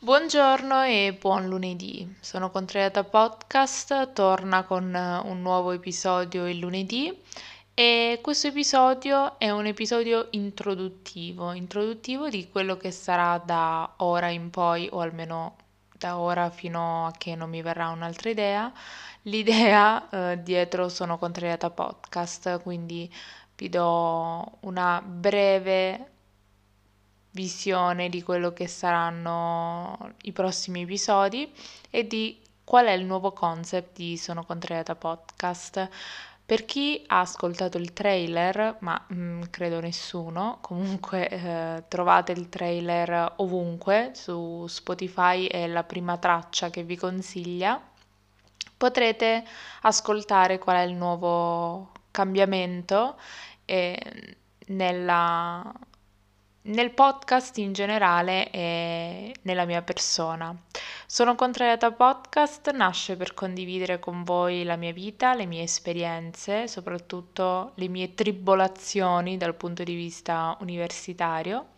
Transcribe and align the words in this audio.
Buongiorno 0.00 0.84
e 0.84 1.16
buon 1.20 1.48
lunedì. 1.48 2.16
Sono 2.20 2.50
Contrariata 2.50 3.02
Podcast, 3.02 4.12
torna 4.12 4.62
con 4.62 4.94
eh, 4.94 5.18
un 5.28 5.42
nuovo 5.42 5.72
episodio 5.72 6.46
il 6.46 6.58
lunedì 6.58 7.20
e 7.74 8.20
questo 8.22 8.46
episodio 8.46 9.40
è 9.40 9.50
un 9.50 9.66
episodio 9.66 10.28
introduttivo, 10.30 11.50
introduttivo 11.50 12.28
di 12.28 12.48
quello 12.48 12.76
che 12.76 12.92
sarà 12.92 13.42
da 13.44 13.94
ora 13.96 14.28
in 14.28 14.50
poi 14.50 14.88
o 14.92 15.00
almeno 15.00 15.56
da 15.96 16.16
ora 16.18 16.48
fino 16.48 17.06
a 17.06 17.12
che 17.18 17.34
non 17.34 17.50
mi 17.50 17.60
verrà 17.60 17.88
un'altra 17.88 18.30
idea, 18.30 18.72
l'idea 19.22 20.08
eh, 20.10 20.42
dietro 20.44 20.88
Sono 20.88 21.18
Contrariata 21.18 21.70
Podcast, 21.70 22.62
quindi 22.62 23.12
vi 23.56 23.68
do 23.68 24.58
una 24.60 25.02
breve 25.04 26.17
visione 27.38 28.08
di 28.08 28.20
quello 28.20 28.52
che 28.52 28.66
saranno 28.66 30.14
i 30.22 30.32
prossimi 30.32 30.82
episodi 30.82 31.48
e 31.88 32.04
di 32.04 32.36
qual 32.64 32.86
è 32.86 32.90
il 32.90 33.04
nuovo 33.04 33.30
concept 33.30 33.96
di 33.96 34.16
Sono 34.16 34.44
Contrariata 34.44 34.96
Podcast. 34.96 35.88
Per 36.44 36.64
chi 36.64 37.04
ha 37.06 37.20
ascoltato 37.20 37.78
il 37.78 37.92
trailer, 37.92 38.78
ma 38.80 39.00
mh, 39.06 39.14
mm, 39.14 39.42
credo 39.50 39.78
nessuno, 39.78 40.58
comunque 40.62 41.28
eh, 41.28 41.84
trovate 41.86 42.32
il 42.32 42.48
trailer 42.48 43.34
ovunque, 43.36 44.10
su 44.14 44.66
Spotify 44.66 45.46
è 45.46 45.68
la 45.68 45.84
prima 45.84 46.16
traccia 46.18 46.70
che 46.70 46.82
vi 46.82 46.96
consiglia, 46.96 47.80
potrete 48.76 49.44
ascoltare 49.82 50.58
qual 50.58 50.76
è 50.76 50.82
il 50.82 50.94
nuovo 50.94 51.92
cambiamento 52.10 53.16
eh, 53.64 54.36
nella, 54.68 55.72
nel 56.62 56.90
podcast 56.90 57.56
in 57.58 57.72
generale 57.72 58.50
e 58.50 59.34
nella 59.42 59.64
mia 59.64 59.82
persona. 59.82 60.54
Sono 61.06 61.34
Contrariata 61.34 61.90
Podcast 61.92 62.70
nasce 62.72 63.16
per 63.16 63.32
condividere 63.32 63.98
con 63.98 64.24
voi 64.24 64.64
la 64.64 64.76
mia 64.76 64.92
vita, 64.92 65.34
le 65.34 65.46
mie 65.46 65.62
esperienze, 65.62 66.68
soprattutto 66.68 67.72
le 67.76 67.88
mie 67.88 68.14
tribolazioni 68.14 69.36
dal 69.36 69.54
punto 69.54 69.84
di 69.84 69.94
vista 69.94 70.56
universitario, 70.60 71.68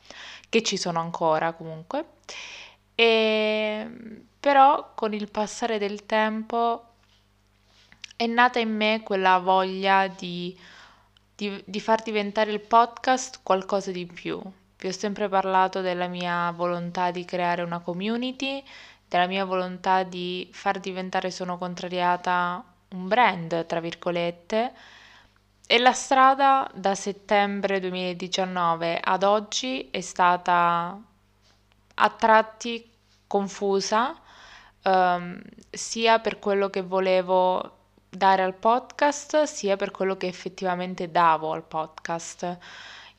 che 0.49 0.63
ci 0.63 0.77
sono 0.77 0.99
ancora 1.01 1.53
comunque. 1.53 2.05
E 2.95 3.89
però 4.41 4.93
con 4.95 5.13
il 5.13 5.31
passare 5.31 5.79
del 5.79 6.07
tempo 6.07 6.87
è 8.17 8.27
nata 8.27 8.59
in 8.59 8.75
me 8.75 9.03
quella 9.05 9.39
voglia 9.39 10.09
di, 10.09 10.59
di, 11.37 11.63
di 11.65 11.81
far 11.81 12.03
diventare 12.03 12.51
il 12.51 12.61
podcast 12.61 13.41
qualcosa 13.43 13.91
di 13.91 14.07
più, 14.07 14.41
vi 14.81 14.89
ho 14.89 14.93
sempre 14.93 15.29
parlato 15.29 15.81
della 15.83 16.07
mia 16.07 16.51
volontà 16.53 17.11
di 17.11 17.25
creare 17.25 17.63
una 17.63 17.81
community, 17.81 18.63
della 19.07 19.27
mia 19.27 19.45
volontà 19.45 20.03
di 20.05 20.49
far 20.53 20.81
diventare 20.81 21.31
Sono 21.31 21.59
Contrariata 21.59 22.65
un 22.91 23.07
brand, 23.07 23.67
tra 23.67 23.81
virgolette, 23.81 24.73
e 25.67 25.79
la 25.79 25.93
strada 25.93 26.69
da 26.75 26.95
settembre 26.95 27.79
2019 27.79 28.99
ad 29.01 29.23
oggi 29.23 29.89
è 29.91 30.01
stata 30.01 30.99
a 31.95 32.11
tratti 32.11 32.91
confusa, 33.27 34.17
ehm, 34.83 35.41
sia 35.71 36.19
per 36.19 36.39
quello 36.39 36.71
che 36.71 36.83
volevo 36.83 37.79
dare 38.09 38.43
al 38.43 38.55
podcast, 38.55 39.45
sia 39.45 39.77
per 39.77 39.91
quello 39.93 40.17
che 40.17 40.27
effettivamente 40.27 41.11
davo 41.11 41.53
al 41.53 41.63
podcast. 41.63 42.59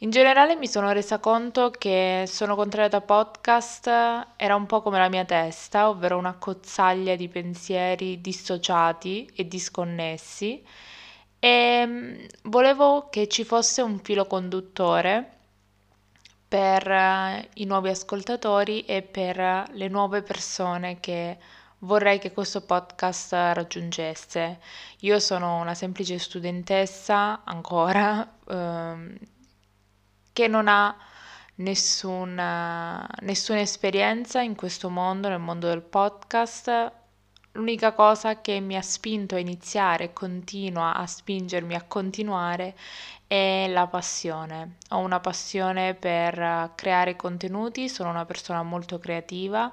In 0.03 0.09
generale 0.09 0.55
mi 0.55 0.67
sono 0.67 0.91
resa 0.91 1.19
conto 1.19 1.69
che 1.69 2.23
Sono 2.27 2.55
contrariata 2.55 3.01
podcast 3.01 3.87
era 4.35 4.55
un 4.55 4.65
po' 4.65 4.81
come 4.81 4.97
la 4.97 5.09
mia 5.09 5.25
testa, 5.25 5.89
ovvero 5.89 6.17
una 6.17 6.33
cozzaglia 6.33 7.15
di 7.15 7.27
pensieri 7.27 8.19
dissociati 8.19 9.29
e 9.35 9.47
disconnessi 9.47 10.63
e 11.37 11.85
mm, 11.85 12.25
volevo 12.43 13.09
che 13.09 13.27
ci 13.27 13.43
fosse 13.43 13.83
un 13.83 13.99
filo 13.99 14.25
conduttore 14.25 15.37
per 16.47 16.87
eh, 16.89 17.49
i 17.55 17.65
nuovi 17.65 17.89
ascoltatori 17.89 18.81
e 18.85 19.03
per 19.03 19.37
le 19.71 19.87
nuove 19.87 20.23
persone 20.23 20.99
che 20.99 21.37
vorrei 21.79 22.17
che 22.19 22.31
questo 22.31 22.61
podcast 22.61 23.33
raggiungesse. 23.33 24.59
Io 25.01 25.19
sono 25.19 25.57
una 25.59 25.75
semplice 25.75 26.17
studentessa 26.17 27.41
ancora, 27.43 28.27
ehm, 28.49 29.17
che 30.41 30.47
non 30.47 30.67
ha 30.67 30.97
nessuna, 31.57 33.07
nessuna 33.19 33.59
esperienza 33.59 34.41
in 34.41 34.55
questo 34.55 34.89
mondo, 34.89 35.29
nel 35.29 35.37
mondo 35.37 35.67
del 35.67 35.83
podcast. 35.83 36.91
L'unica 37.51 37.93
cosa 37.93 38.41
che 38.41 38.59
mi 38.59 38.75
ha 38.75 38.81
spinto 38.81 39.35
a 39.35 39.37
iniziare 39.37 40.05
e 40.05 40.13
continua 40.13 40.95
a 40.95 41.05
spingermi 41.05 41.75
a 41.75 41.83
continuare 41.83 42.75
è 43.27 43.67
la 43.69 43.85
passione. 43.85 44.77
Ho 44.89 44.97
una 44.97 45.19
passione 45.19 45.93
per 45.93 46.71
creare 46.73 47.15
contenuti, 47.15 47.87
sono 47.87 48.09
una 48.09 48.25
persona 48.25 48.63
molto 48.63 48.97
creativa 48.97 49.71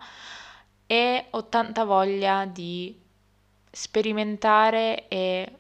e 0.87 1.29
ho 1.31 1.47
tanta 1.47 1.85
voglia 1.85 2.45
di 2.45 2.95
sperimentare 3.71 5.09
e 5.09 5.51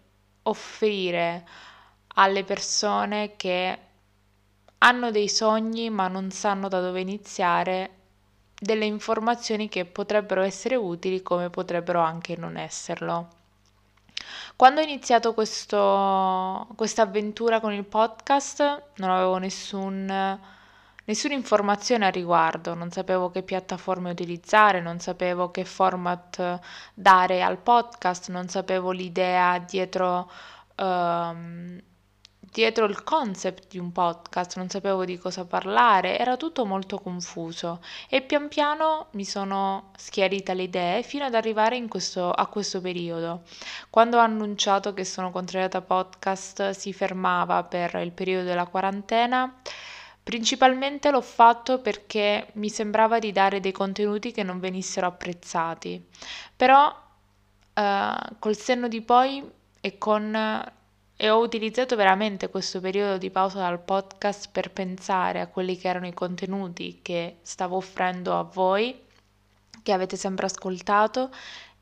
offrire 0.42 1.46
alle 2.14 2.44
persone 2.44 3.36
che 3.36 3.78
hanno 4.78 5.10
dei 5.10 5.28
sogni 5.28 5.90
ma 5.90 6.08
non 6.08 6.30
sanno 6.30 6.68
da 6.68 6.80
dove 6.80 7.00
iniziare, 7.00 7.90
delle 8.60 8.84
informazioni 8.84 9.68
che 9.68 9.84
potrebbero 9.84 10.42
essere 10.42 10.74
utili 10.74 11.22
come 11.22 11.50
potrebbero 11.50 12.00
anche 12.00 12.36
non 12.36 12.56
esserlo. 12.56 13.28
Quando 14.56 14.80
ho 14.80 14.84
iniziato 14.84 15.32
questa 15.34 16.66
avventura 17.02 17.60
con 17.60 17.72
il 17.72 17.84
podcast 17.84 18.82
non 18.96 19.10
avevo 19.10 19.36
nessun, 19.36 20.38
nessuna 21.04 21.34
informazione 21.34 22.06
a 22.06 22.10
riguardo, 22.10 22.74
non 22.74 22.90
sapevo 22.90 23.30
che 23.30 23.42
piattaforme 23.42 24.10
utilizzare, 24.10 24.80
non 24.80 24.98
sapevo 24.98 25.52
che 25.52 25.64
format 25.64 26.60
dare 26.94 27.42
al 27.42 27.58
podcast, 27.58 28.30
non 28.30 28.48
sapevo 28.48 28.90
l'idea 28.90 29.58
dietro... 29.58 30.30
Um, 30.76 31.80
dietro 32.50 32.86
il 32.86 33.04
concept 33.04 33.68
di 33.68 33.78
un 33.78 33.92
podcast, 33.92 34.56
non 34.56 34.68
sapevo 34.68 35.04
di 35.04 35.18
cosa 35.18 35.44
parlare, 35.44 36.18
era 36.18 36.36
tutto 36.36 36.64
molto 36.64 36.98
confuso 36.98 37.80
e 38.08 38.22
pian 38.22 38.48
piano 38.48 39.06
mi 39.12 39.24
sono 39.24 39.90
schiarita 39.96 40.52
le 40.54 40.64
idee 40.64 41.02
fino 41.02 41.24
ad 41.24 41.34
arrivare 41.34 41.80
questo, 41.88 42.30
a 42.30 42.46
questo 42.46 42.80
periodo. 42.80 43.42
Quando 43.90 44.16
ho 44.16 44.20
annunciato 44.20 44.94
che 44.94 45.04
sono 45.04 45.30
contrariata 45.30 45.80
podcast 45.80 46.70
si 46.70 46.92
fermava 46.92 47.64
per 47.64 47.94
il 47.96 48.12
periodo 48.12 48.44
della 48.44 48.66
quarantena. 48.66 49.60
Principalmente 50.22 51.10
l'ho 51.10 51.22
fatto 51.22 51.80
perché 51.80 52.48
mi 52.54 52.68
sembrava 52.68 53.18
di 53.18 53.32
dare 53.32 53.60
dei 53.60 53.72
contenuti 53.72 54.30
che 54.30 54.42
non 54.42 54.60
venissero 54.60 55.06
apprezzati, 55.06 56.04
però 56.54 56.94
eh, 57.72 58.14
col 58.38 58.56
senno 58.56 58.88
di 58.88 59.00
poi 59.00 59.42
e 59.80 59.96
con 59.96 60.36
e 61.20 61.30
ho 61.30 61.40
utilizzato 61.40 61.96
veramente 61.96 62.48
questo 62.48 62.78
periodo 62.78 63.18
di 63.18 63.28
pausa 63.28 63.58
dal 63.58 63.82
podcast 63.82 64.50
per 64.52 64.70
pensare 64.70 65.40
a 65.40 65.48
quelli 65.48 65.76
che 65.76 65.88
erano 65.88 66.06
i 66.06 66.14
contenuti 66.14 67.00
che 67.02 67.38
stavo 67.42 67.74
offrendo 67.74 68.38
a 68.38 68.44
voi, 68.44 68.96
che 69.82 69.92
avete 69.92 70.16
sempre 70.16 70.46
ascoltato, 70.46 71.30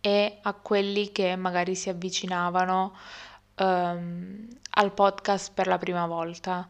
e 0.00 0.38
a 0.40 0.54
quelli 0.54 1.12
che 1.12 1.36
magari 1.36 1.74
si 1.74 1.90
avvicinavano 1.90 2.96
um, 3.56 4.48
al 4.70 4.92
podcast 4.92 5.52
per 5.52 5.66
la 5.66 5.76
prima 5.76 6.06
volta. 6.06 6.66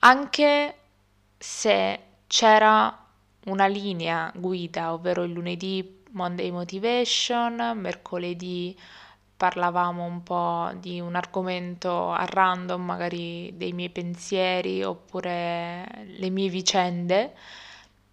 Anche 0.00 0.74
se 1.38 2.00
c'era 2.26 3.06
una 3.46 3.66
linea 3.66 4.30
guida, 4.34 4.92
ovvero 4.92 5.22
il 5.22 5.32
lunedì 5.32 6.02
Monday 6.10 6.50
Motivation, 6.50 7.72
mercoledì 7.76 8.78
parlavamo 9.38 10.04
un 10.04 10.22
po' 10.24 10.70
di 10.78 11.00
un 11.00 11.14
argomento 11.14 12.10
a 12.12 12.26
random, 12.26 12.82
magari 12.82 13.52
dei 13.56 13.72
miei 13.72 13.90
pensieri 13.90 14.82
oppure 14.82 15.86
le 16.18 16.28
mie 16.30 16.48
vicende. 16.50 17.34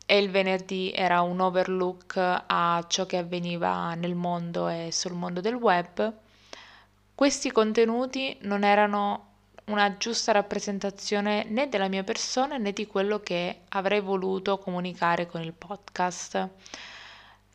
e 0.07 0.17
il 0.19 0.29
venerdì 0.29 0.91
era 0.93 1.21
un 1.21 1.39
overlook 1.41 2.17
a 2.17 2.85
ciò 2.87 3.05
che 3.07 3.17
avveniva 3.17 3.95
nel 3.95 4.15
mondo 4.15 4.67
e 4.67 4.89
sul 4.91 5.13
mondo 5.13 5.41
del 5.41 5.55
web, 5.55 6.13
questi 7.15 7.51
contenuti 7.51 8.37
non 8.41 8.63
erano 8.63 9.33
una 9.65 9.97
giusta 9.97 10.31
rappresentazione 10.31 11.45
né 11.47 11.69
della 11.69 11.87
mia 11.87 12.03
persona 12.03 12.57
né 12.57 12.71
di 12.71 12.85
quello 12.85 13.19
che 13.21 13.61
avrei 13.69 13.99
voluto 14.01 14.59
comunicare 14.59 15.25
con 15.25 15.41
il 15.41 15.53
podcast. 15.53 16.49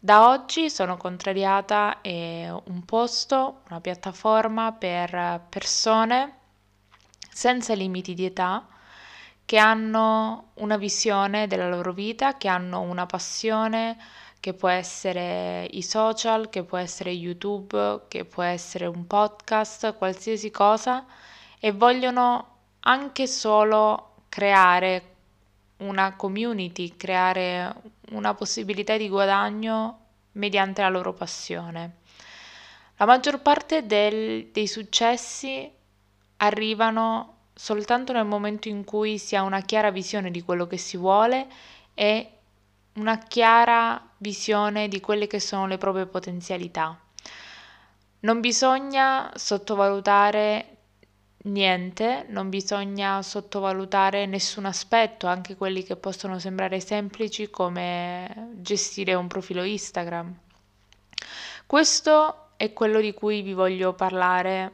Da 0.02 0.28
oggi 0.30 0.70
sono 0.70 0.96
contrariata 0.96 2.00
è 2.00 2.50
un 2.50 2.84
posto, 2.86 3.60
una 3.68 3.82
piattaforma 3.82 4.72
per 4.72 5.42
persone 5.50 6.38
senza 7.30 7.74
limiti 7.74 8.14
di 8.14 8.24
età 8.24 8.66
che 9.44 9.58
hanno 9.58 10.52
una 10.54 10.78
visione 10.78 11.46
della 11.46 11.68
loro 11.68 11.92
vita, 11.92 12.38
che 12.38 12.48
hanno 12.48 12.80
una 12.80 13.04
passione, 13.04 13.98
che 14.40 14.54
può 14.54 14.68
essere 14.68 15.66
i 15.72 15.82
social, 15.82 16.48
che 16.48 16.64
può 16.64 16.78
essere 16.78 17.10
YouTube, 17.10 18.04
che 18.08 18.24
può 18.24 18.42
essere 18.42 18.86
un 18.86 19.06
podcast, 19.06 19.96
qualsiasi 19.98 20.50
cosa, 20.50 21.04
e 21.58 21.72
vogliono 21.72 22.56
anche 22.80 23.26
solo 23.26 24.14
creare 24.30 25.09
una 25.80 26.16
community, 26.16 26.96
creare 26.96 27.74
una 28.10 28.34
possibilità 28.34 28.96
di 28.96 29.08
guadagno 29.08 29.98
mediante 30.32 30.82
la 30.82 30.88
loro 30.88 31.12
passione. 31.12 31.98
La 32.96 33.06
maggior 33.06 33.40
parte 33.40 33.86
del, 33.86 34.48
dei 34.52 34.66
successi 34.66 35.70
arrivano 36.38 37.36
soltanto 37.54 38.12
nel 38.12 38.26
momento 38.26 38.68
in 38.68 38.84
cui 38.84 39.18
si 39.18 39.36
ha 39.36 39.42
una 39.42 39.60
chiara 39.60 39.90
visione 39.90 40.30
di 40.30 40.42
quello 40.42 40.66
che 40.66 40.76
si 40.76 40.96
vuole 40.96 41.46
e 41.94 42.30
una 42.94 43.18
chiara 43.18 44.02
visione 44.18 44.88
di 44.88 45.00
quelle 45.00 45.26
che 45.26 45.40
sono 45.40 45.66
le 45.66 45.78
proprie 45.78 46.06
potenzialità. 46.06 46.98
Non 48.20 48.40
bisogna 48.40 49.30
sottovalutare 49.34 50.76
niente, 51.42 52.26
non 52.28 52.48
bisogna 52.48 53.22
sottovalutare 53.22 54.26
nessun 54.26 54.66
aspetto, 54.66 55.26
anche 55.26 55.56
quelli 55.56 55.82
che 55.82 55.96
possono 55.96 56.38
sembrare 56.38 56.80
semplici 56.80 57.50
come 57.50 58.50
gestire 58.56 59.14
un 59.14 59.26
profilo 59.26 59.62
Instagram. 59.62 60.34
Questo 61.66 62.48
è 62.56 62.72
quello 62.72 63.00
di 63.00 63.14
cui 63.14 63.42
vi 63.42 63.54
voglio 63.54 63.94
parlare 63.94 64.72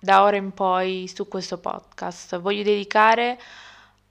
da 0.00 0.22
ora 0.22 0.36
in 0.36 0.52
poi 0.52 1.10
su 1.12 1.28
questo 1.28 1.58
podcast. 1.58 2.38
Voglio 2.38 2.62
dedicare 2.62 3.38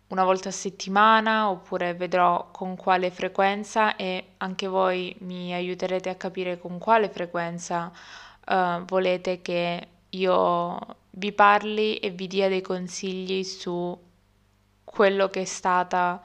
una 0.10 0.24
volta 0.24 0.50
a 0.50 0.54
settimana 0.54 1.50
oppure 1.50 1.94
vedrò 1.94 2.50
con 2.52 2.76
quale 2.76 3.12
frequenza 3.12 3.96
e 3.96 4.34
anche 4.38 4.68
voi 4.68 5.16
mi 5.20 5.54
aiuterete 5.54 6.10
a 6.10 6.16
capire 6.16 6.58
con 6.60 6.78
quale 6.78 7.10
frequenza 7.10 7.92
uh, 8.46 8.86
volete 8.86 9.42
che 9.42 9.88
io 10.10 10.78
vi 11.18 11.32
parli 11.32 11.98
e 11.98 12.12
vi 12.12 12.28
dia 12.28 12.48
dei 12.48 12.62
consigli 12.62 13.44
su 13.44 14.06
quello 14.84 15.30
che 15.30 15.42
è 15.42 15.46
stata 15.46 16.22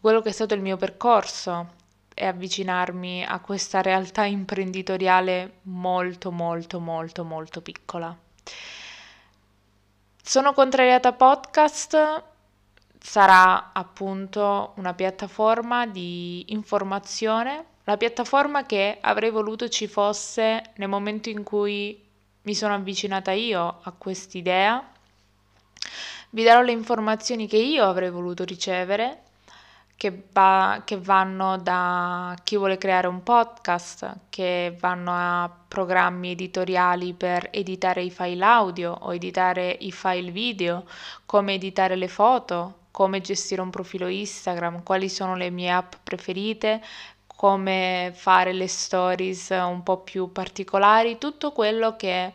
quello 0.00 0.20
che 0.20 0.30
è 0.30 0.32
stato 0.32 0.54
il 0.54 0.62
mio 0.62 0.76
percorso 0.76 1.78
e 2.14 2.26
avvicinarmi 2.26 3.24
a 3.24 3.38
questa 3.40 3.82
realtà 3.82 4.24
imprenditoriale 4.24 5.58
molto 5.62 6.30
molto 6.32 6.80
molto 6.80 7.22
molto 7.22 7.60
piccola. 7.60 8.16
Sono 10.22 10.52
contrariata 10.52 11.12
podcast 11.12 12.24
sarà 12.98 13.72
appunto 13.72 14.72
una 14.76 14.94
piattaforma 14.94 15.86
di 15.86 16.52
informazione, 16.52 17.64
la 17.84 17.96
piattaforma 17.96 18.64
che 18.66 18.98
avrei 19.00 19.30
voluto 19.30 19.68
ci 19.68 19.86
fosse 19.86 20.72
nel 20.76 20.88
momento 20.88 21.28
in 21.30 21.42
cui 21.42 22.08
mi 22.42 22.54
sono 22.54 22.74
avvicinata 22.74 23.32
io 23.32 23.80
a 23.82 23.92
quest'idea. 23.96 24.82
Vi 26.30 26.42
darò 26.42 26.62
le 26.62 26.72
informazioni 26.72 27.46
che 27.46 27.56
io 27.56 27.84
avrei 27.84 28.10
voluto 28.10 28.44
ricevere, 28.44 29.22
che, 29.96 30.22
va, 30.32 30.80
che 30.84 30.96
vanno 30.98 31.58
da 31.58 32.34
chi 32.42 32.56
vuole 32.56 32.78
creare 32.78 33.06
un 33.06 33.22
podcast, 33.22 34.20
che 34.30 34.74
vanno 34.80 35.10
a 35.12 35.50
programmi 35.68 36.30
editoriali 36.30 37.12
per 37.12 37.48
editare 37.52 38.02
i 38.02 38.10
file 38.10 38.44
audio 38.44 38.92
o 38.92 39.12
editare 39.12 39.76
i 39.80 39.92
file 39.92 40.30
video, 40.30 40.86
come 41.26 41.54
editare 41.54 41.96
le 41.96 42.08
foto, 42.08 42.78
come 42.90 43.20
gestire 43.20 43.60
un 43.60 43.70
profilo 43.70 44.06
Instagram, 44.08 44.82
quali 44.82 45.08
sono 45.08 45.36
le 45.36 45.50
mie 45.50 45.70
app 45.70 45.92
preferite, 46.02 46.82
come 47.40 48.12
fare 48.14 48.52
le 48.52 48.68
stories 48.68 49.48
un 49.48 49.82
po' 49.82 50.00
più 50.00 50.30
particolari, 50.30 51.16
tutto 51.16 51.52
quello 51.52 51.96
che 51.96 52.34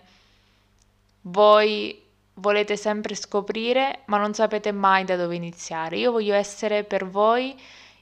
voi 1.22 2.02
volete 2.34 2.76
sempre 2.76 3.14
scoprire 3.14 4.00
ma 4.06 4.18
non 4.18 4.34
sapete 4.34 4.72
mai 4.72 5.04
da 5.06 5.16
dove 5.16 5.36
iniziare. 5.36 6.00
Io 6.00 6.12
voglio 6.12 6.34
essere 6.34 6.84
per 6.86 7.08
voi 7.08 7.56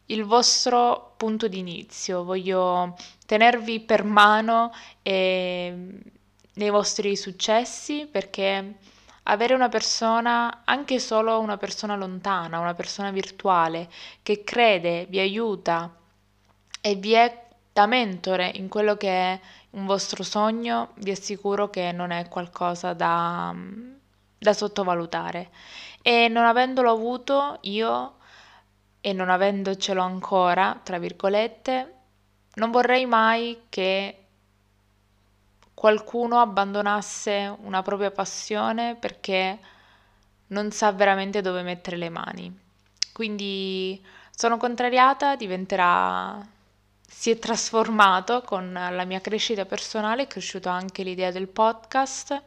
il 0.05 0.23
vostro 0.23 1.15
punto 1.17 1.49
di 1.49 1.57
inizio, 1.57 2.23
voglio 2.23 2.95
tenervi 3.25 3.81
per 3.81 4.05
mano 4.05 4.71
e, 5.01 5.75
nei 6.53 6.69
vostri 6.69 7.17
successi 7.17 8.07
perché 8.09 8.75
avere 9.23 9.53
una 9.53 9.67
persona, 9.67 10.61
anche 10.63 10.99
solo 10.99 11.37
una 11.41 11.57
persona 11.57 11.97
lontana, 11.97 12.59
una 12.59 12.73
persona 12.73 13.11
virtuale, 13.11 13.89
che 14.21 14.45
crede, 14.45 15.05
vi 15.09 15.19
aiuta 15.19 15.97
e 16.85 16.95
vi 16.95 17.13
è 17.13 17.45
da 17.71 17.85
mentore 17.85 18.51
in 18.55 18.67
quello 18.67 18.97
che 18.97 19.07
è 19.07 19.39
un 19.71 19.85
vostro 19.85 20.21
sogno, 20.21 20.89
vi 20.95 21.11
assicuro 21.11 21.69
che 21.69 21.93
non 21.93 22.11
è 22.11 22.27
qualcosa 22.27 22.91
da, 22.91 23.55
da 24.37 24.53
sottovalutare. 24.53 25.49
E 26.01 26.27
non 26.27 26.43
avendolo 26.43 26.91
avuto 26.91 27.59
io 27.61 28.15
e 28.99 29.13
non 29.13 29.29
avendocelo 29.29 30.01
ancora, 30.01 30.77
tra 30.83 30.99
virgolette, 30.99 31.93
non 32.55 32.69
vorrei 32.69 33.05
mai 33.05 33.61
che 33.69 34.25
qualcuno 35.73 36.41
abbandonasse 36.41 37.55
una 37.61 37.81
propria 37.81 38.11
passione 38.11 38.95
perché 38.95 39.57
non 40.47 40.71
sa 40.71 40.91
veramente 40.91 41.39
dove 41.39 41.61
mettere 41.61 41.95
le 41.95 42.09
mani. 42.09 42.59
Quindi 43.13 44.05
sono 44.35 44.57
contrariata, 44.57 45.37
diventerà 45.37 46.52
si 47.15 47.29
è 47.29 47.39
trasformato 47.39 48.41
con 48.41 48.73
la 48.73 49.05
mia 49.05 49.21
crescita 49.21 49.65
personale, 49.65 50.23
è 50.23 50.27
cresciuta 50.27 50.71
anche 50.71 51.03
l'idea 51.03 51.31
del 51.31 51.47
podcast. 51.47 52.41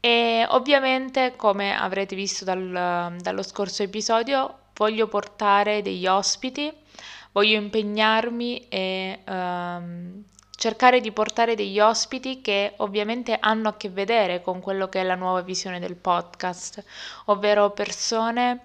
E 0.00 0.44
ovviamente 0.50 1.34
come 1.36 1.74
avrete 1.74 2.14
visto 2.14 2.44
dal, 2.44 3.16
dallo 3.18 3.42
scorso 3.42 3.82
episodio 3.82 4.58
voglio 4.74 5.08
portare 5.08 5.80
degli 5.80 6.06
ospiti, 6.06 6.70
voglio 7.32 7.56
impegnarmi 7.58 8.68
e 8.68 9.20
um, 9.26 10.22
cercare 10.50 11.00
di 11.00 11.12
portare 11.12 11.54
degli 11.54 11.80
ospiti 11.80 12.42
che 12.42 12.74
ovviamente 12.78 13.38
hanno 13.40 13.68
a 13.70 13.76
che 13.76 13.88
vedere 13.88 14.42
con 14.42 14.60
quello 14.60 14.88
che 14.88 15.00
è 15.00 15.04
la 15.04 15.14
nuova 15.14 15.40
visione 15.40 15.80
del 15.80 15.96
podcast, 15.96 16.84
ovvero 17.26 17.70
persone 17.70 18.60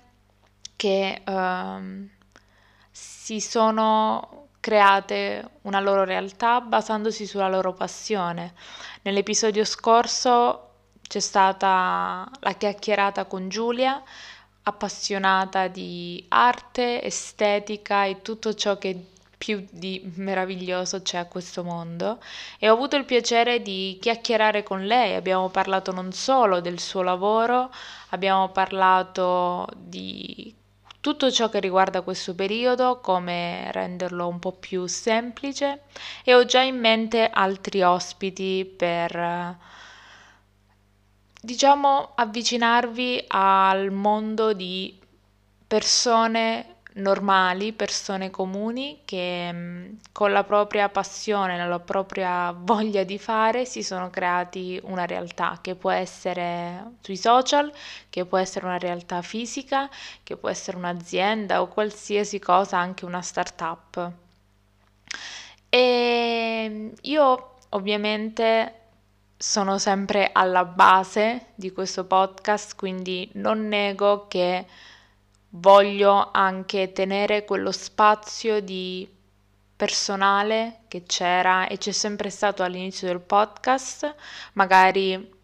che 0.75 1.21
um, 1.25 2.09
si 2.91 3.39
sono 3.39 4.41
create 4.61 5.43
una 5.63 5.81
loro 5.81 6.05
realtà 6.05 6.61
basandosi 6.61 7.25
sulla 7.25 7.49
loro 7.49 7.73
passione. 7.73 8.53
Nell'episodio 9.01 9.65
scorso 9.65 10.69
c'è 11.01 11.19
stata 11.19 12.29
la 12.39 12.53
chiacchierata 12.53 13.25
con 13.25 13.49
Giulia, 13.49 14.01
appassionata 14.63 15.67
di 15.67 16.23
arte, 16.29 17.03
estetica 17.03 18.05
e 18.05 18.21
tutto 18.21 18.53
ciò 18.53 18.77
che 18.77 19.07
più 19.41 19.65
di 19.71 20.03
meraviglioso 20.17 21.01
c'è 21.01 21.17
a 21.17 21.25
questo 21.25 21.63
mondo 21.63 22.19
e 22.59 22.69
ho 22.69 22.73
avuto 22.73 22.95
il 22.95 23.05
piacere 23.05 23.63
di 23.63 23.97
chiacchierare 23.99 24.61
con 24.61 24.85
lei, 24.85 25.15
abbiamo 25.15 25.49
parlato 25.49 25.91
non 25.91 26.11
solo 26.11 26.61
del 26.61 26.79
suo 26.79 27.01
lavoro, 27.01 27.71
abbiamo 28.09 28.49
parlato 28.49 29.67
di 29.75 30.53
tutto 31.01 31.31
ciò 31.31 31.49
che 31.49 31.59
riguarda 31.59 32.01
questo 32.01 32.35
periodo, 32.35 32.99
come 33.01 33.71
renderlo 33.71 34.27
un 34.27 34.39
po' 34.39 34.51
più 34.53 34.85
semplice 34.85 35.81
e 36.23 36.35
ho 36.35 36.45
già 36.45 36.61
in 36.61 36.79
mente 36.79 37.27
altri 37.29 37.81
ospiti 37.81 38.63
per 38.77 39.57
diciamo 41.41 42.11
avvicinarvi 42.15 43.25
al 43.29 43.89
mondo 43.91 44.53
di 44.53 44.95
persone 45.67 46.70
normali, 46.93 47.73
persone 47.73 48.29
comuni 48.29 49.01
che 49.05 49.51
mm, 49.51 49.85
con 50.11 50.31
la 50.31 50.43
propria 50.43 50.89
passione, 50.89 51.57
la 51.65 51.79
propria 51.79 52.51
voglia 52.51 53.03
di 53.03 53.17
fare 53.17 53.65
si 53.65 53.83
sono 53.83 54.09
creati 54.09 54.79
una 54.83 55.05
realtà 55.05 55.59
che 55.61 55.75
può 55.75 55.91
essere 55.91 56.95
sui 57.01 57.17
social, 57.17 57.71
che 58.09 58.25
può 58.25 58.37
essere 58.37 58.65
una 58.65 58.77
realtà 58.77 59.21
fisica, 59.21 59.89
che 60.23 60.35
può 60.35 60.49
essere 60.49 60.77
un'azienda 60.77 61.61
o 61.61 61.67
qualsiasi 61.67 62.39
cosa, 62.39 62.77
anche 62.77 63.05
una 63.05 63.21
startup. 63.21 64.11
E 65.69 66.67
mm, 66.69 66.89
io 67.01 67.55
ovviamente 67.69 68.75
sono 69.37 69.77
sempre 69.79 70.29
alla 70.31 70.65
base 70.65 71.47
di 71.55 71.71
questo 71.71 72.05
podcast, 72.05 72.75
quindi 72.75 73.29
non 73.33 73.67
nego 73.67 74.27
che 74.27 74.65
voglio 75.51 76.29
anche 76.31 76.91
tenere 76.91 77.43
quello 77.45 77.71
spazio 77.71 78.61
di 78.61 79.07
personale 79.75 80.81
che 80.87 81.03
c'era 81.03 81.67
e 81.67 81.77
c'è 81.77 81.91
sempre 81.91 82.29
stato 82.29 82.63
all'inizio 82.63 83.07
del 83.07 83.19
podcast, 83.19 84.15
magari 84.53 85.39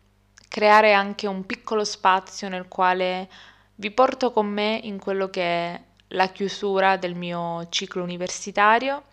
creare 0.47 0.93
anche 0.93 1.27
un 1.27 1.45
piccolo 1.45 1.83
spazio 1.83 2.47
nel 2.47 2.67
quale 2.67 3.29
vi 3.75 3.91
porto 3.91 4.31
con 4.31 4.45
me 4.47 4.79
in 4.83 4.99
quello 4.99 5.29
che 5.29 5.41
è 5.41 5.81
la 6.09 6.27
chiusura 6.27 6.97
del 6.97 7.15
mio 7.15 7.67
ciclo 7.69 8.03
universitario. 8.03 9.03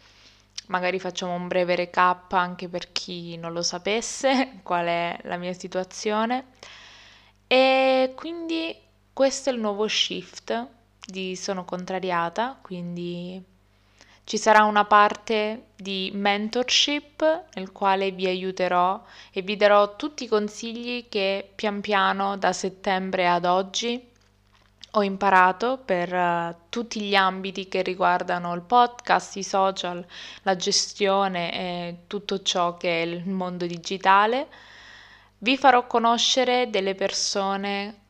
Magari 0.66 0.98
facciamo 0.98 1.34
un 1.34 1.48
breve 1.48 1.74
recap 1.74 2.32
anche 2.32 2.68
per 2.68 2.92
chi 2.92 3.36
non 3.36 3.52
lo 3.52 3.62
sapesse 3.62 4.60
qual 4.62 4.86
è 4.86 5.18
la 5.22 5.36
mia 5.36 5.52
situazione. 5.52 6.46
E 7.46 8.12
quindi 8.14 8.76
questo 9.12 9.50
è 9.50 9.52
il 9.52 9.60
nuovo 9.60 9.86
shift 9.88 10.82
di 11.06 11.36
sono 11.36 11.64
contrariata, 11.64 12.58
quindi 12.60 13.42
ci 14.24 14.38
sarà 14.38 14.64
una 14.64 14.86
parte 14.86 15.66
di 15.76 16.10
mentorship 16.14 17.44
nel 17.54 17.72
quale 17.72 18.10
vi 18.10 18.26
aiuterò 18.26 19.02
e 19.30 19.42
vi 19.42 19.56
darò 19.56 19.96
tutti 19.96 20.24
i 20.24 20.28
consigli 20.28 21.08
che 21.08 21.50
pian 21.54 21.80
piano 21.80 22.36
da 22.38 22.52
settembre 22.52 23.28
ad 23.28 23.44
oggi 23.44 24.12
ho 24.96 25.02
imparato 25.02 25.78
per 25.84 26.12
uh, 26.12 26.54
tutti 26.68 27.00
gli 27.00 27.14
ambiti 27.14 27.68
che 27.68 27.82
riguardano 27.82 28.54
il 28.54 28.62
podcast, 28.62 29.36
i 29.36 29.42
social, 29.42 30.04
la 30.42 30.56
gestione 30.56 31.52
e 31.52 31.96
tutto 32.06 32.42
ciò 32.42 32.76
che 32.76 33.02
è 33.02 33.06
il 33.06 33.28
mondo 33.28 33.66
digitale. 33.66 34.46
Vi 35.38 35.56
farò 35.58 35.86
conoscere 35.86 36.70
delle 36.70 36.94
persone 36.94 38.02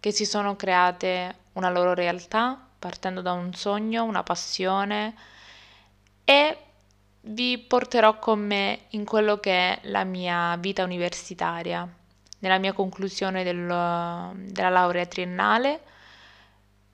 che 0.00 0.10
si 0.10 0.26
sono 0.26 0.56
create 0.56 1.36
una 1.54 1.70
loro 1.70 1.94
realtà 1.94 2.58
partendo 2.78 3.20
da 3.20 3.32
un 3.32 3.54
sogno, 3.54 4.04
una 4.04 4.22
passione 4.22 5.14
e 6.24 6.56
vi 7.22 7.58
porterò 7.58 8.18
con 8.18 8.40
me 8.40 8.86
in 8.90 9.04
quello 9.04 9.38
che 9.38 9.52
è 9.52 9.78
la 9.82 10.04
mia 10.04 10.56
vita 10.56 10.82
universitaria, 10.82 11.88
nella 12.40 12.58
mia 12.58 12.72
conclusione 12.72 13.44
del, 13.44 13.66
della 14.52 14.68
laurea 14.68 15.06
triennale. 15.06 15.82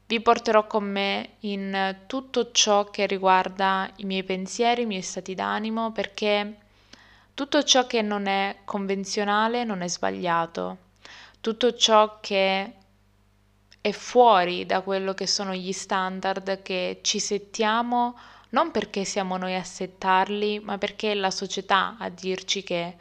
Vi 0.07 0.21
porterò 0.21 0.67
con 0.67 0.85
me 0.85 1.31
in 1.41 2.01
tutto 2.07 2.51
ciò 2.51 2.85
che 2.91 3.07
riguarda 3.07 3.91
i 3.97 4.05
miei 4.05 4.25
pensieri, 4.25 4.83
i 4.83 4.87
miei 4.87 5.03
stati 5.03 5.35
d'animo, 5.35 5.93
perché 5.93 6.57
tutto 7.35 7.63
ciò 7.63 7.87
che 7.87 8.03
non 8.03 8.27
è 8.27 8.57
convenzionale 8.65 9.65
non 9.65 9.81
è 9.83 9.89
sbagliato. 9.89 10.77
Tutto 11.41 11.75
ciò 11.75 12.19
che 12.21 12.73
è 13.89 13.93
fuori 13.93 14.67
da 14.67 14.81
quello 14.81 15.15
che 15.15 15.27
sono 15.27 15.55
gli 15.55 15.73
standard 15.73 16.63
che 16.63 17.01
ci 17.03 17.19
settiamo 17.19 18.17
non 18.51 18.71
perché 18.71 19.05
siamo 19.05 19.37
noi 19.37 19.55
a 19.55 19.65
settarli, 19.65 20.61
ma 20.61 20.79
perché 20.79 21.13
è 21.13 21.15
la 21.15 21.31
società 21.31 21.97
a 21.99 22.09
dirci 22.09 22.63
che 22.63 22.97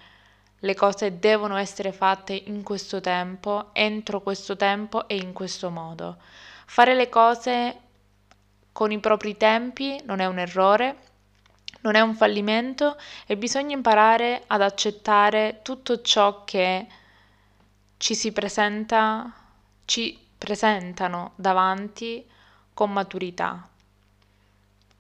le 0.60 0.76
cose 0.76 1.20
devono 1.20 1.56
essere 1.56 1.92
fatte 1.92 2.34
in 2.34 2.64
questo 2.64 3.00
tempo, 3.00 3.70
entro 3.74 4.22
questo 4.22 4.58
tempo 4.58 5.08
e 5.08 5.16
in 5.16 5.32
questo 5.32 5.70
modo. 5.70 6.18
Fare 6.66 6.96
le 6.96 7.08
cose 7.08 7.80
con 8.74 8.92
i 8.92 9.00
propri 9.00 9.38
tempi 9.38 10.02
non 10.06 10.20
è 10.20 10.26
un 10.26 10.40
errore, 10.40 10.98
non 11.82 11.96
è 11.96 12.02
un 12.02 12.16
fallimento 12.16 12.98
e 13.26 13.38
bisogna 13.38 13.76
imparare 13.76 14.44
ad 14.48 14.62
accettare 14.62 15.60
tutto 15.62 16.02
ciò 16.02 16.44
che 16.44 16.88
ci 17.96 18.16
si 18.16 18.32
presenta, 18.34 19.32
ci 19.86 20.27
presentano 20.38 21.34
davanti 21.36 22.26
con 22.74 22.92
maturità. 22.92 23.70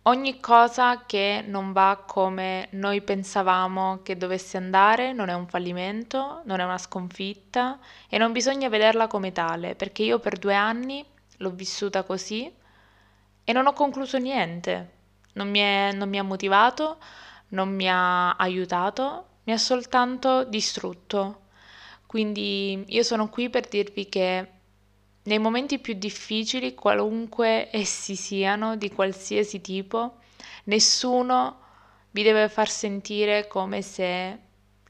Ogni 0.04 0.40
cosa 0.40 1.04
che 1.06 1.44
non 1.46 1.74
va 1.74 2.02
come 2.08 2.70
noi 2.72 3.02
pensavamo 3.02 4.00
che 4.04 4.16
dovesse 4.16 4.56
andare 4.56 5.12
non 5.12 5.28
è 5.28 5.34
un 5.34 5.48
fallimento, 5.48 6.42
non 6.46 6.62
è 6.62 6.64
una 6.64 6.78
sconfitta 6.78 7.78
e 8.08 8.18
non 8.18 8.32
bisogna 8.32 8.70
vederla 8.70 9.08
come 9.08 9.34
tale, 9.34 9.76
perché 9.76 10.04
io 10.04 10.20
per 10.20 10.40
due 10.40 10.56
anni 10.56 11.06
l'ho 11.40 11.52
vissuta 11.52 12.04
così 12.04 12.50
e 13.44 13.54
non 13.54 13.68
ho 13.68 13.74
concluso 13.74 14.18
niente, 14.18 14.92
non 15.34 15.50
mi, 15.50 15.60
è, 15.60 15.92
non 15.94 16.08
mi 16.08 16.18
ha 16.18 16.24
motivato, 16.24 17.00
non 17.50 17.76
mi 17.76 17.90
ha 17.90 18.32
aiutato, 18.38 19.26
mi 19.44 19.52
ha 19.52 19.58
soltanto 19.58 20.46
distrutto. 20.46 21.42
Quindi 22.06 22.86
io 22.88 23.04
sono 23.04 23.28
qui 23.28 23.50
per 23.50 23.68
dirvi 23.68 24.08
che 24.08 24.52
nei 25.28 25.40
momenti 25.40 25.80
più 25.80 25.94
difficili, 25.94 26.74
qualunque 26.74 27.70
essi 27.72 28.16
siano, 28.16 28.78
di 28.78 28.90
qualsiasi 28.90 29.60
tipo, 29.60 30.20
nessuno 30.66 31.60
vi 32.12 32.24
deve 32.24 32.48
far 32.48 32.70
sentire 32.70 33.48
come 33.48 33.82
se 33.82 34.40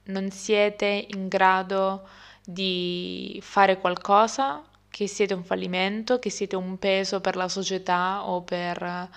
non 0.06 0.30
siete 0.30 1.08
in 1.10 1.28
grado 1.28 2.08
di 2.46 3.40
fare 3.42 3.80
qualcosa, 3.80 4.64
che 4.90 5.08
siete 5.08 5.34
un 5.34 5.44
fallimento, 5.44 6.20
che 6.20 6.30
siete 6.30 6.56
un 6.56 6.78
peso 6.78 7.20
per 7.20 7.36
la 7.36 7.48
società 7.48 8.28
o 8.28 8.42
per 8.44 9.10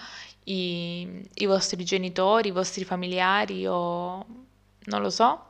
i, 0.45 1.29
i 1.35 1.47
vostri 1.47 1.85
genitori, 1.85 2.49
i 2.49 2.53
vostri 2.53 2.85
familiari 2.85 3.67
o 3.67 4.25
non 4.85 5.03
lo 5.03 5.11
so. 5.11 5.50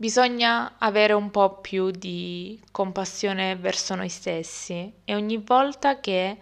Bisogna 0.00 0.76
avere 0.78 1.12
un 1.12 1.30
po' 1.30 1.58
più 1.60 1.90
di 1.90 2.58
compassione 2.70 3.54
verso 3.56 3.94
noi 3.94 4.08
stessi 4.08 4.90
e 5.04 5.14
ogni 5.14 5.36
volta 5.36 6.00
che 6.00 6.38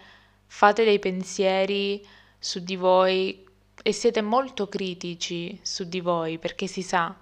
fate 0.47 0.85
dei 0.85 1.01
pensieri 1.01 2.07
su 2.39 2.61
di 2.61 2.77
voi 2.77 3.45
e 3.83 3.93
siete 3.93 4.21
molto 4.23 4.69
critici 4.69 5.59
su 5.61 5.89
di 5.89 5.99
voi, 5.99 6.39
perché 6.39 6.69
si 6.69 6.83
sa 6.83 7.17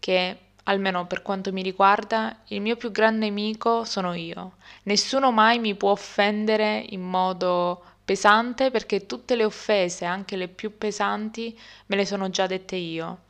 che, 0.00 0.38
almeno 0.64 1.06
per 1.06 1.22
quanto 1.22 1.52
mi 1.52 1.62
riguarda, 1.62 2.40
il 2.46 2.60
mio 2.60 2.74
più 2.74 2.90
grande 2.90 3.26
nemico 3.26 3.84
sono 3.84 4.12
io. 4.12 4.54
Nessuno 4.82 5.30
mai 5.30 5.60
mi 5.60 5.76
può 5.76 5.92
offendere 5.92 6.84
in 6.88 7.02
modo 7.02 7.80
pesante 8.04 8.72
perché 8.72 9.06
tutte 9.06 9.36
le 9.36 9.44
offese, 9.44 10.04
anche 10.04 10.34
le 10.34 10.48
più 10.48 10.76
pesanti, 10.76 11.56
me 11.86 11.94
le 11.94 12.04
sono 12.04 12.28
già 12.28 12.48
dette 12.48 12.74
io. 12.74 13.20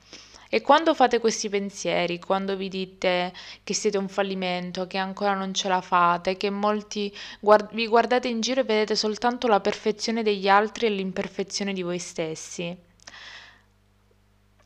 E 0.49 0.61
quando 0.61 0.95
fate 0.95 1.19
questi 1.19 1.49
pensieri, 1.49 2.21
quando 2.21 2.57
vi 2.57 2.69
dite 2.69 3.33
che 3.65 3.75
siete 3.75 3.99
un 3.99 4.09
fallimento, 4.09 4.87
che 4.87 4.97
ancora 4.99 5.35
non 5.35 5.53
ce 5.53 5.69
la 5.69 5.81
fate, 5.81 6.37
che 6.37 6.51
molti 6.51 7.13
guard- 7.41 7.75
vi 7.75 7.87
guardate 7.89 8.29
in 8.29 8.41
giro 8.41 8.61
e 8.61 8.65
vedete 8.65 8.95
soltanto 8.95 9.49
la 9.49 9.61
perfezione 9.61 10.23
degli 10.23 10.49
altri 10.49 10.87
e 10.87 10.91
l'imperfezione 10.91 11.73
di 11.73 11.83
voi 11.83 11.99
stessi, 11.99 12.77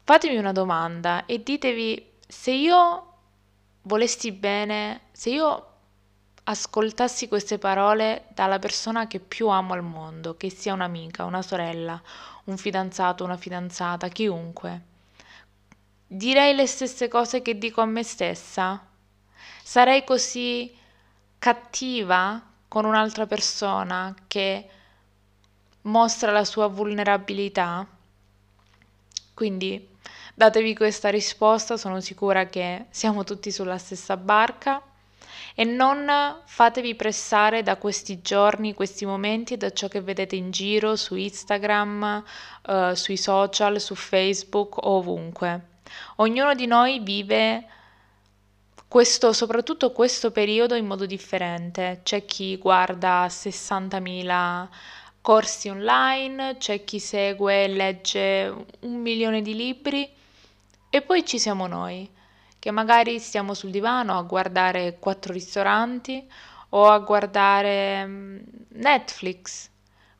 fatemi 0.05 0.37
una 0.37 0.53
domanda 0.53 1.25
e 1.27 1.43
ditevi 1.43 2.13
se 2.27 2.51
io 2.53 3.07
volessi 3.83 4.33
bene, 4.33 5.03
se 5.13 5.31
io 5.31 5.67
ascoltassi 6.45 7.29
queste 7.29 7.59
parole 7.59 8.27
dalla 8.35 8.59
persona 8.59 9.07
che 9.07 9.21
più 9.21 9.49
amo 9.49 9.73
al 9.73 9.83
mondo, 9.83 10.37
che 10.37 10.51
sia 10.51 10.75
un'amica, 10.75 11.25
una 11.25 11.43
sorella, 11.43 12.01
un 12.45 12.57
fidanzato, 12.57 13.25
una 13.25 13.37
fidanzata, 13.37 14.09
chiunque 14.09 14.89
direi 16.13 16.57
le 16.57 16.67
stesse 16.67 17.07
cose 17.07 17.41
che 17.41 17.57
dico 17.57 17.81
a 17.81 17.87
me 17.87 18.03
stessa? 18.03 18.85
Sarei 19.63 20.03
così 20.03 20.77
cattiva 21.39 22.43
con 22.67 22.85
un'altra 22.85 23.27
persona 23.27 24.13
che 24.27 24.69
mostra 25.83 26.33
la 26.33 26.45
sua 26.45 26.67
vulnerabilità? 26.67 27.87
Quindi 29.35 29.89
datevi 30.35 30.75
questa 30.75 31.11
risposta, 31.11 31.77
sono 31.77 32.01
sicura 32.01 32.47
che 32.47 32.87
siamo 32.91 33.23
tutti 33.23 33.53
sulla 33.53 33.79
stessa 33.79 34.17
barca 34.17 34.83
e 35.55 35.63
non 35.63 36.11
fatevi 36.45 36.97
pressare 36.97 37.63
da 37.63 37.77
questi 37.77 38.21
giorni, 38.21 38.75
questi 38.75 39.07
momenti, 39.07 39.57
da 39.57 39.71
ciò 39.71 39.87
che 39.87 40.01
vedete 40.01 40.35
in 40.35 40.51
giro 40.51 40.97
su 40.97 41.15
Instagram, 41.15 42.25
uh, 42.67 42.95
sui 42.95 43.17
social, 43.17 43.81
su 43.81 43.95
Facebook, 43.95 44.85
ovunque. 44.85 45.70
Ognuno 46.17 46.55
di 46.55 46.67
noi 46.67 47.01
vive 47.01 47.65
questo, 48.89 49.33
soprattutto 49.33 49.93
questo 49.93 50.31
periodo 50.33 50.75
in 50.75 50.87
modo 50.87 51.07
differente. 51.07 52.01
C'è 52.03 52.25
chi 52.25 52.57
guarda 52.57 53.27
60.000 53.27 54.69
corsi 55.21 55.69
online, 55.69 56.57
c'è 56.59 56.83
chi 56.85 56.99
segue 56.99 57.65
e 57.65 57.69
legge 57.69 58.55
un 58.81 59.01
milione 59.01 59.43
di 59.43 59.55
libri 59.55 60.09
e 60.89 61.03
poi 61.03 61.25
ci 61.25 61.39
siamo 61.39 61.67
noi, 61.67 62.11
che 62.59 62.71
magari 62.71 63.19
stiamo 63.21 63.55
sul 63.55 63.71
divano 63.71 64.19
a 64.19 64.23
guardare 64.23 64.97
quattro 64.99 65.33
ristoranti 65.33 66.29
o 66.71 66.89
a 66.89 66.99
guardare 66.99 68.07
mm, 68.07 68.39
Netflix. 68.71 69.69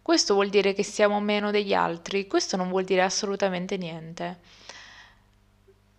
Questo 0.03 0.35
vuol 0.35 0.49
dire 0.49 0.73
che 0.75 0.83
siamo 0.83 1.21
meno 1.21 1.51
degli 1.51 1.75
altri, 1.75 2.27
questo 2.27 2.57
non 2.57 2.69
vuol 2.69 2.85
dire 2.85 3.03
assolutamente 3.03 3.77
niente. 3.77 4.39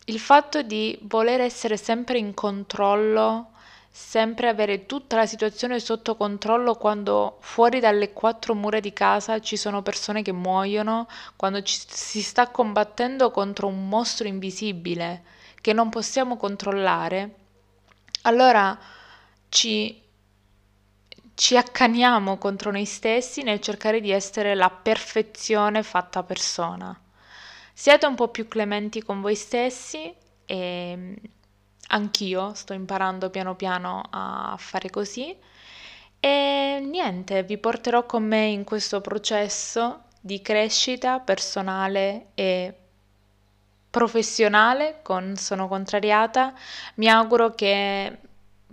Il 0.06 0.20
fatto 0.20 0.64
di 0.64 0.98
voler 1.04 1.42
essere 1.42 1.78
sempre 1.78 2.18
in 2.18 2.34
controllo, 2.34 3.52
sempre 3.90 4.48
avere 4.48 4.86
tutta 4.86 5.16
la 5.18 5.26
situazione 5.26 5.80
sotto 5.80 6.16
controllo 6.16 6.76
quando 6.76 7.38
fuori 7.42 7.80
dalle 7.80 8.12
quattro 8.12 8.56
mura 8.56 8.80
di 8.80 8.94
casa 8.94 9.40
ci 9.40 9.58
sono 9.58 9.82
persone 9.82 10.22
che 10.22 10.32
muoiono, 10.32 11.08
quando 11.36 11.62
ci, 11.62 11.80
si 11.88 12.22
sta 12.24 12.48
combattendo 12.50 13.30
contro 13.32 13.68
un 13.68 13.88
mostro 13.88 14.28
invisibile 14.28 15.24
che 15.62 15.74
non 15.74 15.90
possiamo 15.90 16.36
controllare, 16.36 17.36
allora 18.24 18.78
ci, 19.50 20.02
ci 21.36 21.58
accaniamo 21.58 22.38
contro 22.38 22.72
noi 22.72 22.86
stessi 22.86 23.44
nel 23.44 23.60
cercare 23.60 24.02
di 24.02 24.10
essere 24.10 24.56
la 24.56 24.72
perfezione 24.72 25.84
fatta 25.84 26.24
persona. 26.24 27.00
Siete 27.82 28.06
un 28.06 28.14
po' 28.14 28.28
più 28.28 28.48
clementi 28.48 29.02
con 29.02 29.22
voi 29.22 29.34
stessi 29.34 30.14
e 30.46 31.16
anch'io 31.88 32.54
sto 32.54 32.74
imparando 32.74 33.32
piano 33.32 33.56
piano 33.56 34.04
a 34.08 34.54
fare 34.60 34.92
così 34.92 35.36
e 36.20 36.80
niente, 36.88 37.42
vi 37.42 37.58
porterò 37.58 38.06
con 38.06 38.22
me 38.22 38.46
in 38.46 38.66
questo 38.66 39.02
processo 39.02 40.04
di 40.20 40.44
crescita 40.44 41.22
personale 41.22 42.28
e 42.36 42.72
professionale 43.90 45.00
con 45.02 45.36
Sono 45.36 45.68
Contrariata. 45.68 46.54
Mi 46.98 47.10
auguro 47.10 47.56
che 47.56 48.16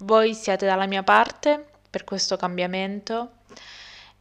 voi 0.01 0.35
siate 0.35 0.67
dalla 0.67 0.87
mia 0.87 1.03
parte 1.03 1.67
per 1.89 2.05
questo 2.05 2.37
cambiamento 2.37 3.37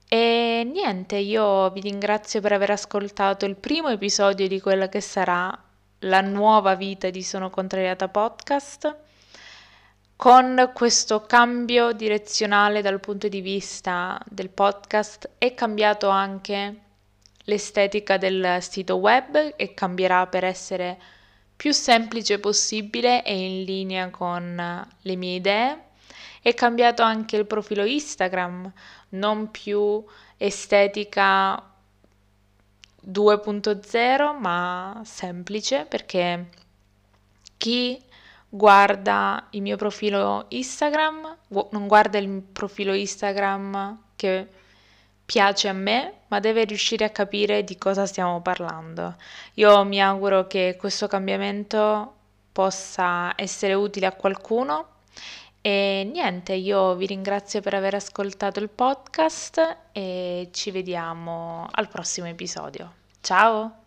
e 0.09 0.63
niente, 0.65 1.17
io 1.17 1.69
vi 1.71 1.81
ringrazio 1.81 2.39
per 2.39 2.53
aver 2.53 2.71
ascoltato 2.71 3.45
il 3.45 3.57
primo 3.57 3.89
episodio 3.89 4.47
di 4.47 4.61
quella 4.61 4.87
che 4.87 5.01
sarà 5.01 5.55
la 5.99 6.21
nuova 6.21 6.75
vita 6.75 7.09
di 7.09 7.21
Sono 7.21 7.49
Contrariata 7.49 8.07
Podcast. 8.07 8.95
Con 10.15 10.71
questo 10.73 11.25
cambio 11.25 11.91
direzionale 11.91 12.81
dal 12.81 13.01
punto 13.01 13.27
di 13.27 13.41
vista 13.41 14.17
del 14.29 14.49
podcast 14.49 15.29
è 15.37 15.53
cambiato 15.53 16.07
anche 16.07 16.75
l'estetica 17.43 18.17
del 18.17 18.59
sito 18.61 18.95
web 18.95 19.53
e 19.57 19.73
cambierà 19.73 20.25
per 20.27 20.45
essere 20.45 20.97
più 21.55 21.73
semplice 21.73 22.39
possibile 22.39 23.23
e 23.23 23.37
in 23.37 23.63
linea 23.63 24.09
con 24.09 24.87
le 25.01 25.15
mie 25.15 25.35
idee. 25.35 25.86
È 26.47 26.53
cambiato 26.53 27.01
anche 27.01 27.35
il 27.35 27.45
profilo 27.45 27.83
Instagram, 27.83 28.71
non 29.09 29.51
più 29.51 30.01
estetica 30.37 31.61
2.0 33.05 34.39
ma 34.39 35.01
semplice 35.03 35.83
perché 35.83 36.47
chi 37.57 38.01
guarda 38.47 39.47
il 39.49 39.61
mio 39.61 39.75
profilo 39.75 40.45
Instagram 40.47 41.37
non 41.49 41.85
guarda 41.85 42.17
il 42.17 42.29
profilo 42.43 42.93
Instagram 42.93 44.03
che 44.15 44.47
piace 45.25 45.67
a 45.67 45.73
me 45.73 46.13
ma 46.27 46.39
deve 46.39 46.63
riuscire 46.63 47.03
a 47.03 47.09
capire 47.09 47.65
di 47.65 47.77
cosa 47.77 48.05
stiamo 48.05 48.41
parlando. 48.41 49.17
Io 49.55 49.83
mi 49.83 50.01
auguro 50.01 50.47
che 50.47 50.77
questo 50.79 51.07
cambiamento 51.07 52.15
possa 52.53 53.33
essere 53.35 53.73
utile 53.73 54.05
a 54.05 54.13
qualcuno 54.13 54.95
e 55.61 56.09
niente, 56.11 56.53
io 56.53 56.95
vi 56.95 57.05
ringrazio 57.05 57.61
per 57.61 57.73
aver 57.73 57.95
ascoltato 57.95 58.59
il 58.59 58.69
podcast 58.69 59.77
e 59.91 60.49
ci 60.51 60.71
vediamo 60.71 61.67
al 61.71 61.87
prossimo 61.89 62.27
episodio. 62.27 62.93
Ciao! 63.21 63.86